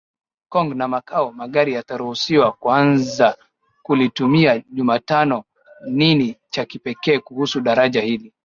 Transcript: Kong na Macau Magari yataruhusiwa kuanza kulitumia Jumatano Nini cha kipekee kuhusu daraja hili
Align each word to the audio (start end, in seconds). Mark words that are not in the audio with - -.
Kong 0.51 0.69
na 0.75 0.87
Macau 0.87 1.31
Magari 1.33 1.73
yataruhusiwa 1.73 2.51
kuanza 2.51 3.37
kulitumia 3.83 4.59
Jumatano 4.69 5.43
Nini 5.89 6.37
cha 6.49 6.65
kipekee 6.65 7.19
kuhusu 7.19 7.61
daraja 7.61 8.01
hili 8.01 8.33